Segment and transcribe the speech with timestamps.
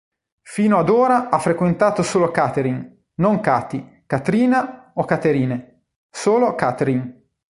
[0.41, 7.27] Fino ad ora ha frequentato solo Catherine, non Cathy, Katrina o Katherine, solo Catherine.